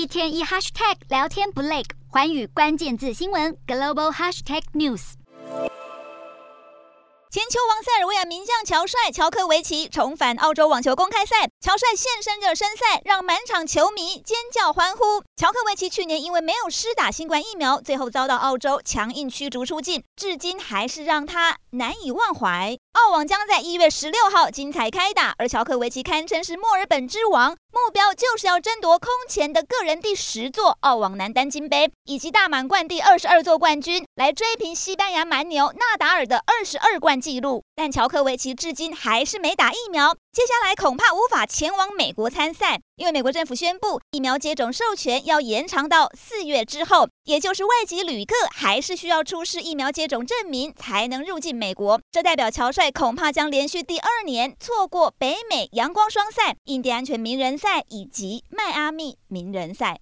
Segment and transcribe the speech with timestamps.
[0.00, 5.12] 一天一 hashtag 聊天不累，寰宇关键字新闻 global hashtag news。
[7.30, 15.22] 前球王塞尔维亚名将乔帅乔科维奇重返澳洲网球公开赛，乔帅现身热身赛，让满场球迷尖叫欢呼。
[15.36, 22.76] 乔科维奇去年因为没有施打新冠疫苗，最后遭到澳洲强硬驱逐出境，至今还是让他难以忘怀。
[22.92, 37.62] 澳网将在一月十六号精彩开打，而乔科维奇堪称是墨尔本之王，目标就是要争夺空前的个人第十座澳网男单金杯，以及大满贯第二十二座冠军，来追平西班牙蛮牛纳达尔的二十二冠纪录。
[37.74, 51.98] 但乔科维奇至今还是没打疫苗，接下来恐怕无法前往美国参赛，因为美国政府宣布疫苗接种授权要延长到四月之后，也就是外籍旅客还是需要出示疫苗接种证明才能入境美国。
[52.12, 59.98] 这代表乔帅恐怕将连续第二年错过北美阳光双赛、印第安全名人赛以及迈阿密名人赛。